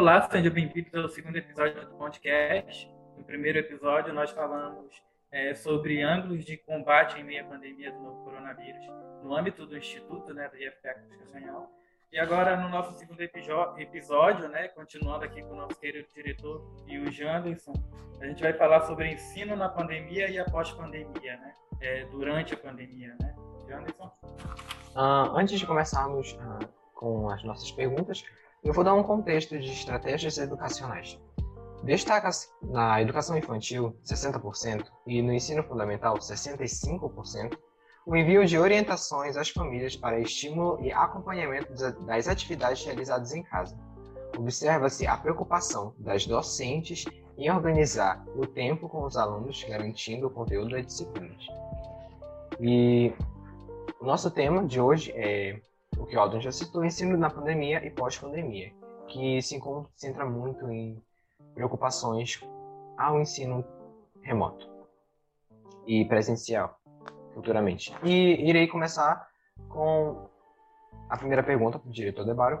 [0.00, 2.90] Olá, sejam bem-vindos ao segundo episódio do podcast.
[3.18, 4.94] No primeiro episódio, nós falamos
[5.30, 8.82] é, sobre ângulos de combate em meio à pandemia do novo coronavírus
[9.22, 11.70] no âmbito do Instituto, né, do IFPA Constitucional.
[12.10, 16.98] E agora, no nosso segundo episódio, né, continuando aqui com o nosso querido diretor e
[16.98, 17.74] o Janderson,
[18.22, 22.56] a gente vai falar sobre ensino na pandemia e após pandemia, né, é, durante a
[22.56, 23.36] pandemia, né.
[23.68, 24.10] Janderson?
[24.96, 28.24] Uh, antes de começarmos uh, com as nossas perguntas,
[28.62, 31.18] eu vou dar um contexto de estratégias educacionais.
[31.82, 37.56] Destaca-se na educação infantil 60% e no ensino fundamental 65%
[38.06, 41.72] o envio de orientações às famílias para estímulo e acompanhamento
[42.04, 43.78] das atividades realizadas em casa.
[44.36, 47.04] Observa-se a preocupação das docentes
[47.36, 51.46] em organizar o tempo com os alunos, garantindo o conteúdo das disciplinas.
[52.58, 53.12] E
[53.98, 55.60] o nosso tema de hoje é
[56.10, 58.72] que o Aldo já citou, ensino na pandemia e pós-pandemia,
[59.06, 61.00] que se concentra muito em
[61.54, 62.40] preocupações
[62.98, 63.64] ao ensino
[64.20, 64.68] remoto
[65.86, 66.78] e presencial
[67.32, 67.94] futuramente.
[68.02, 69.28] E irei começar
[69.68, 70.28] com
[71.08, 72.60] a primeira pergunta para o diretor Debaro,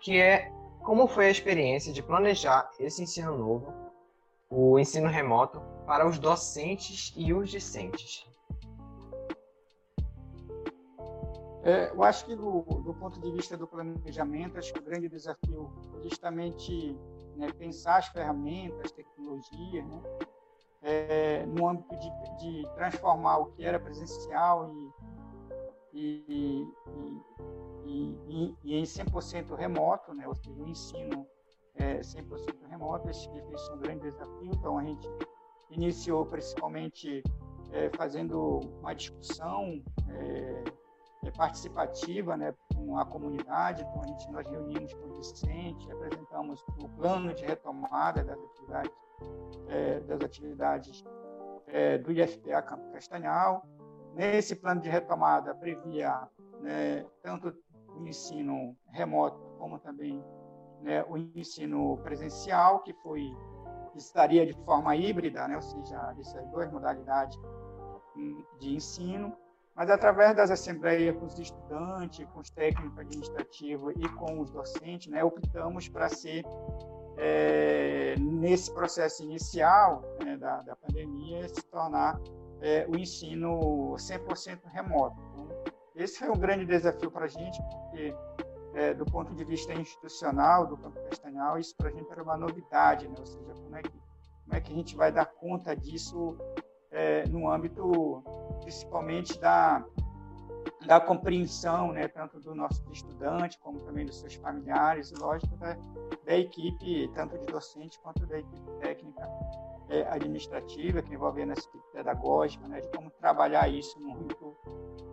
[0.00, 0.50] que é
[0.82, 3.74] como foi a experiência de planejar esse ensino novo,
[4.48, 8.26] o ensino remoto, para os docentes e os discentes?
[11.68, 15.06] É, eu acho que do, do, ponto de vista do planejamento, acho que o grande
[15.06, 16.96] desafio é justamente
[17.36, 20.02] né, pensar as ferramentas, tecnologias, né,
[20.80, 24.72] é, no âmbito de, de, transformar o que era presencial
[25.92, 26.66] e, e,
[27.84, 31.26] e, e em 100% remoto, né, ou seja, o ensino
[31.74, 34.50] é, 100% remoto, esse, esse é um grande desafio.
[34.54, 35.06] Então, a gente
[35.70, 37.22] iniciou principalmente
[37.72, 40.77] é, fazendo uma discussão é,
[41.28, 43.82] é, participativa né, com a comunidade.
[43.82, 48.92] Então, a gente, nós reunimos com o Vicente, apresentamos o plano de retomada das atividades,
[49.68, 51.04] é, das atividades
[51.66, 53.64] é, do IFPA Campo Castanhal.
[54.14, 56.28] Nesse plano de retomada, previa
[56.60, 57.54] né, tanto
[57.94, 60.22] o ensino remoto como também
[60.80, 63.30] né, o ensino presencial, que foi
[63.94, 67.36] estaria de forma híbrida, né, ou seja, essas duas modalidades
[68.60, 69.36] de ensino
[69.78, 75.06] mas através das assembleias com os estudantes, com os técnicos administrativos e com os docentes,
[75.06, 76.44] né, optamos para ser,
[77.16, 82.20] é, nesse processo inicial né, da, da pandemia, se tornar
[82.60, 85.16] é, o ensino 100% remoto.
[85.30, 85.48] Então,
[85.94, 88.12] esse foi um grande desafio para a gente, porque,
[88.74, 92.36] é, do ponto de vista institucional, do Campo Castanhal, isso para a gente era uma
[92.36, 93.14] novidade, né?
[93.16, 96.36] ou seja, como é, que, como é que a gente vai dar conta disso
[96.90, 98.22] é, no âmbito
[98.60, 99.84] principalmente da,
[100.86, 105.76] da compreensão, né, tanto do nosso estudante, como também dos seus familiares, e lógico, da,
[106.24, 109.28] da equipe, tanto de docente quanto da equipe técnica
[109.88, 114.56] é, administrativa, que envolve a equipe pedagógica, né, de como trabalhar isso no âmbito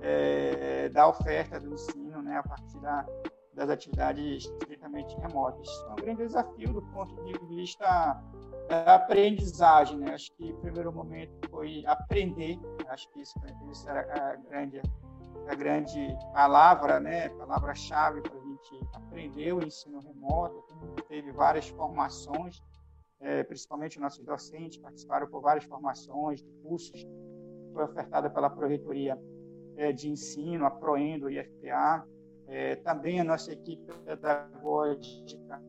[0.00, 3.06] é, da oferta do ensino, né, a partir da,
[3.54, 5.66] das atividades estritamente remotas.
[5.66, 8.22] Isso é um grande desafio do ponto de vista
[8.68, 10.14] da aprendizagem, né?
[10.14, 12.58] Acho que o primeiro momento foi aprender,
[12.88, 13.34] acho que isso,
[13.70, 14.82] isso era a grande,
[15.48, 17.28] a grande palavra, né?
[17.30, 20.64] Palavra-chave para a gente aprender o ensino remoto.
[21.08, 22.62] Teve várias formações,
[23.20, 27.06] é, principalmente nossos docentes participaram por várias formações, cursos,
[27.72, 29.18] foi ofertada pela Proreitoria
[29.76, 32.06] é, de Ensino, a Proendo, IFPA,
[32.46, 35.60] é, também a nossa equipe pedagógica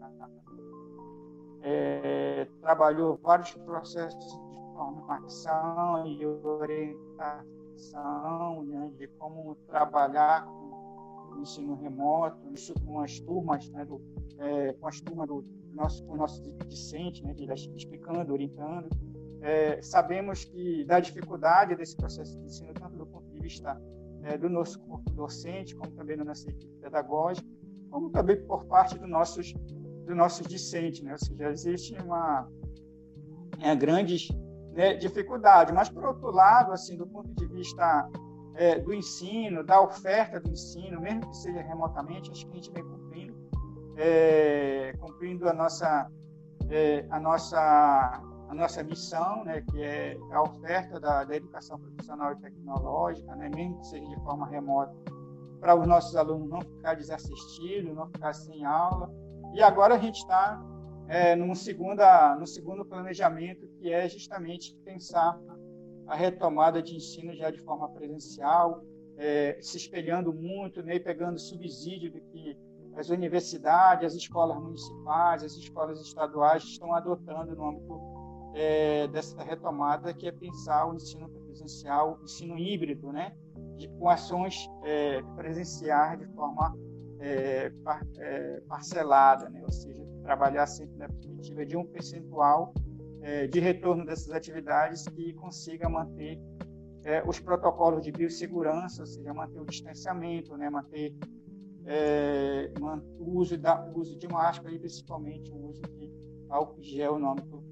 [1.66, 2.25] é,
[2.62, 7.06] trabalhou vários processos de formação e orientação
[8.64, 14.02] né, de como trabalhar com o ensino remoto, isso com as turmas, né, do,
[14.40, 17.36] é, com as turmas do nosso, com o nosso discente, né,
[17.76, 18.90] explicando, orientando.
[19.42, 23.80] É, sabemos que da dificuldade desse processo de ensino, tanto do ponto de vista
[24.24, 27.48] é, do nosso corpo docente, como também da nossa equipe pedagógica,
[27.90, 29.54] como também por parte dos nossos
[30.06, 31.14] do nosso discente, né?
[31.14, 32.48] Ou seja, existe uma,
[33.62, 34.28] é, grande
[34.74, 35.74] né, dificuldade.
[35.74, 38.10] Mas, por outro lado, assim, do ponto de vista
[38.56, 42.72] é, do ensino, da oferta do ensino, mesmo que seja remotamente, acho que a gente
[42.72, 43.36] vem cumprindo,
[43.98, 46.10] é, cumprindo a nossa,
[46.70, 52.34] é, a nossa, a nossa missão, né, que é a oferta da, da educação profissional
[52.34, 54.94] e tecnológica, né, mesmo que seja de forma remota,
[55.60, 59.12] para os nossos alunos não ficar desassistidos, não ficar sem aula,
[59.56, 60.62] e agora a gente está
[61.08, 65.40] é, no, segundo planejamento, que é justamente pensar
[66.08, 68.84] a retomada de ensino já de forma presencial,
[69.18, 72.58] é, se espelhando muito, né, pegando subsídio do que
[72.98, 78.02] as universidades, as escolas municipais, as escolas estaduais estão adotando no âmbito
[78.54, 83.34] é, dessa retomada, que é pensar o ensino presencial, o ensino híbrido, né?
[83.78, 86.74] De, com ações é, presenciais de forma
[87.20, 89.62] é, par, é, parcelada, né?
[89.64, 92.74] ou seja, trabalhar sempre na perspectiva de um percentual
[93.22, 96.40] é, de retorno dessas atividades que consiga manter
[97.04, 100.70] é, os protocolos de biossegurança, ou seja, manter o distanciamento, né?
[100.70, 101.16] manter
[101.86, 102.72] é,
[103.20, 106.12] o uso, da, uso de máscara e principalmente o uso de
[106.50, 107.64] álcool gel no âmbito,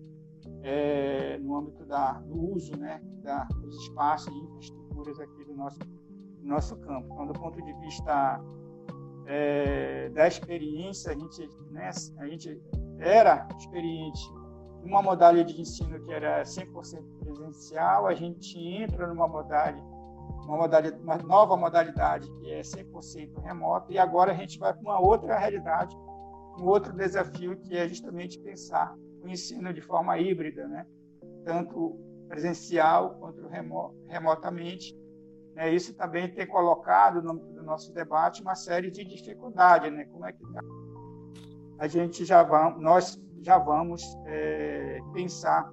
[0.61, 5.79] é, no âmbito da, do uso né, da, dos espaços e infraestruturas aqui do nosso,
[5.79, 7.09] do nosso campo.
[7.11, 8.39] Então, do ponto de vista
[9.25, 12.61] é, da experiência, a gente, né, a gente
[12.99, 14.21] era experiente
[14.83, 19.81] uma modalidade de ensino que era 100% presencial, a gente entra numa modalidade,
[20.45, 24.81] uma, modalidade, uma nova modalidade que é 100% remota, e agora a gente vai para
[24.81, 25.95] uma outra realidade,
[26.59, 28.93] um outro desafio que é justamente pensar
[29.23, 30.85] o ensino de forma híbrida, né?
[31.45, 31.97] tanto
[32.27, 34.95] presencial quanto remo, remotamente,
[35.55, 40.05] né, isso também tem colocado no, no, nosso debate uma série de dificuldades, né?
[40.05, 40.61] Como é que tá?
[41.77, 45.71] a gente já vamos, nós já vamos é, pensar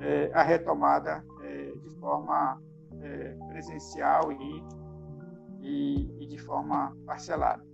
[0.00, 2.60] é, a retomada é, de forma
[3.00, 4.64] é, presencial e,
[5.60, 7.64] e, e, de forma parcelada.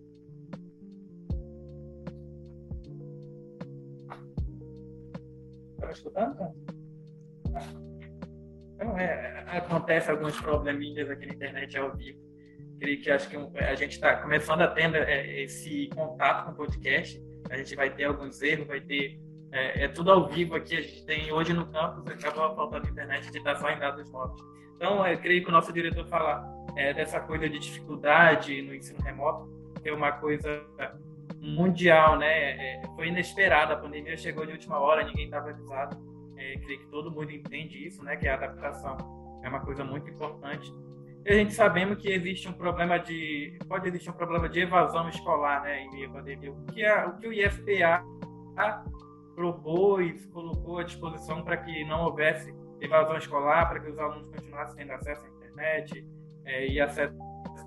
[5.74, 6.54] Está escutando?
[8.82, 12.18] Então, é, acontece alguns probleminhas aqui na internet ao vivo.
[12.80, 16.54] Creio que acho que a gente está começando a ter é, esse contato com o
[16.56, 17.22] podcast.
[17.48, 19.20] A gente vai ter alguns erros, vai ter.
[19.52, 20.76] É, é tudo ao vivo aqui.
[20.76, 24.10] A gente tem hoje no campus, acaba faltando internet, a gente está só em dados
[24.10, 24.40] móveis.
[24.74, 26.44] Então, eu creio que o nosso diretor falar
[26.76, 29.48] é, dessa coisa de dificuldade no ensino remoto,
[29.80, 30.60] que é uma coisa
[31.40, 32.80] mundial, né?
[32.80, 33.74] É, foi inesperada.
[33.74, 36.11] A pandemia chegou de última hora, ninguém estava avisado
[36.42, 38.16] é, creio que todo mundo entende isso, né?
[38.16, 38.96] Que a adaptação
[39.42, 40.72] é uma coisa muito importante.
[41.24, 45.08] E a gente sabemos que existe um problema de pode existir um problema de evasão
[45.08, 45.82] escolar, né?
[45.82, 46.52] Em meio à pandemia.
[46.52, 48.04] O que, a, o que o IFPA
[49.34, 54.76] propôs, colocou à disposição para que não houvesse evasão escolar, para que os alunos continuassem
[54.76, 56.06] tendo acesso à internet
[56.44, 57.16] é, e acesso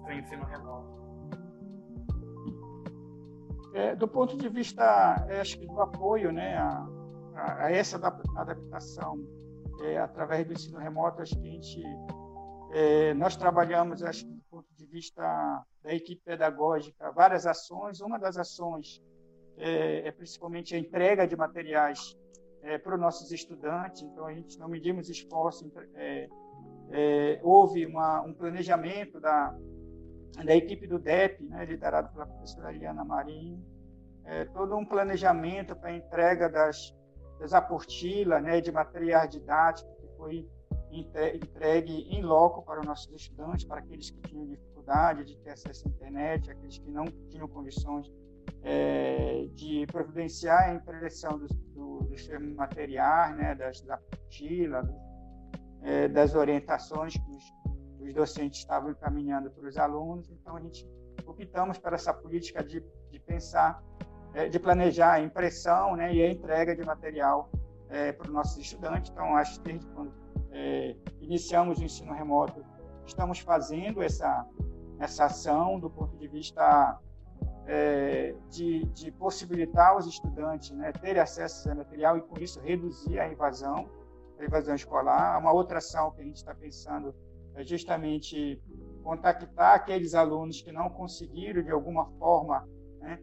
[0.03, 0.95] ao ensino remoto.
[3.73, 6.87] É, do ponto de vista, acho que do apoio, né, a,
[7.35, 9.19] a, essa adaptação
[9.83, 11.83] é, através do ensino remoto, a gente,
[12.71, 15.21] é, nós trabalhamos, acho do ponto de vista
[15.83, 17.99] da equipe pedagógica, várias ações.
[17.99, 19.01] Uma das ações
[19.57, 22.17] é, é principalmente a entrega de materiais
[22.63, 24.01] é, para os nossos estudantes.
[24.01, 25.69] Então, a gente não medimos esforço.
[25.95, 26.29] É,
[26.91, 29.53] é, houve uma, um planejamento da,
[30.43, 33.63] da equipe do DEP, né, liderado pela professora Eliana Marinho,
[34.53, 36.95] todo um planejamento para a entrega das,
[37.39, 40.47] das apostilas, né, de material didático que foi
[41.33, 45.87] entregue em loco para os nossos estudantes, para aqueles que tinham dificuldade de ter acesso
[45.87, 48.09] à internet, aqueles que não tinham condições
[48.61, 54.83] é, de providenciar a impressão dos, do, dos materiais, né, das, da apostila,
[55.81, 57.53] é, das orientações que os,
[57.99, 60.29] os, docentes estavam encaminhando para os alunos.
[60.29, 60.87] Então, a gente
[61.25, 63.83] optamos para essa política de, de pensar
[64.35, 67.49] é, de planejar a impressão né, e a entrega de material
[67.89, 69.09] é, para os nossos estudantes.
[69.09, 70.13] Então, acho que desde quando
[70.51, 72.63] é, iniciamos o ensino remoto,
[73.05, 74.45] estamos fazendo essa,
[74.99, 76.99] essa ação do ponto de vista
[77.65, 83.17] é, de, de, possibilitar os estudantes né, terem acesso a material e, com isso, reduzir
[83.19, 83.89] a invasão,
[84.37, 85.39] a invasão escolar.
[85.39, 87.15] Uma outra ação que a gente está pensando
[87.55, 88.61] é justamente
[89.01, 92.67] contactar aqueles alunos que não conseguiram, de alguma forma,
[92.99, 93.17] né,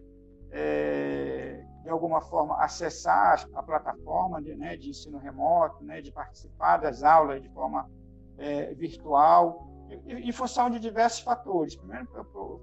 [0.53, 6.77] é, de alguma forma, acessar a plataforma de, né, de ensino remoto, né, de participar
[6.77, 7.91] das aulas de forma
[8.39, 9.67] é, virtual,
[10.07, 11.77] em função de diversos fatores.
[11.77, 12.07] Primeiro,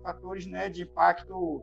[0.04, 1.62] fatores né, de impacto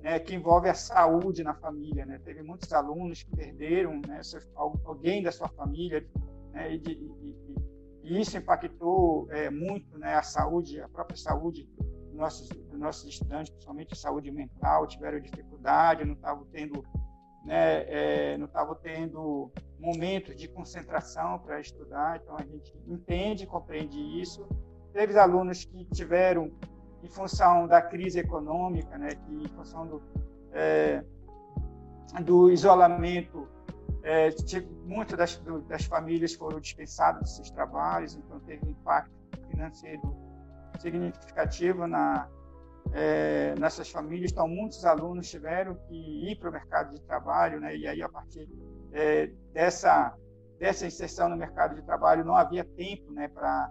[0.00, 2.04] né, que envolve a saúde na família.
[2.06, 2.20] Né?
[2.24, 4.20] Teve muitos alunos que perderam né,
[4.54, 6.06] alguém da sua família,
[6.52, 7.58] né, e, de, e,
[8.04, 11.68] e, isso impactou é, muito né, a saúde, a própria saúde
[12.18, 16.84] nossos, nossos estudantes, principalmente de saúde mental, tiveram dificuldade, não estavam tendo,
[17.44, 22.20] né, é, não estavam tendo momentos de concentração para estudar.
[22.22, 24.46] Então a gente entende, compreende isso.
[24.92, 26.50] Teve alunos que tiveram,
[27.02, 30.02] em função da crise econômica, né, que em função do,
[30.52, 31.04] é,
[32.24, 33.48] do isolamento,
[34.02, 34.30] é,
[34.84, 39.12] muitas das, das famílias foram dispensadas dos seus trabalhos, então teve impacto
[39.48, 40.27] financeiro
[40.80, 42.28] significativo na,
[42.92, 44.32] é, nessas famílias.
[44.32, 47.76] Então, muitos alunos tiveram que ir para o mercado de trabalho, né?
[47.76, 48.48] e aí, a partir
[48.92, 50.14] é, dessa,
[50.58, 53.70] dessa inserção no mercado de trabalho, não havia tempo né, para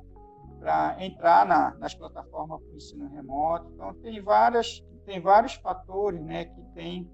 [0.99, 3.71] entrar na, nas plataformas para ensino remoto.
[3.73, 7.09] Então, tem, várias, tem vários fatores né, que têm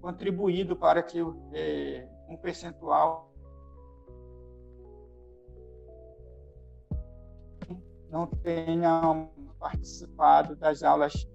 [0.00, 1.20] contribuído para que
[1.52, 3.31] é, um percentual
[8.12, 11.26] não tenham participado das aulas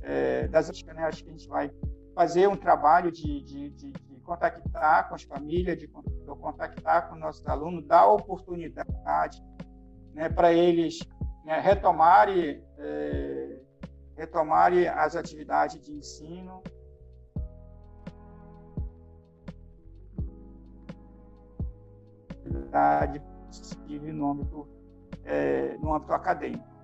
[0.00, 1.04] é, das né?
[1.04, 1.70] acho que a gente vai
[2.14, 7.46] fazer um trabalho de, de, de, de contactar com as famílias, de, contactar com nossos
[7.46, 9.42] alunos, dar oportunidade
[10.14, 10.98] né, para eles
[11.44, 13.60] né, retomarem, é,
[14.16, 16.62] retomarem as atividades de ensino.
[23.48, 24.77] possível no âmbito,
[25.28, 26.77] é, no âmbito acadêmico.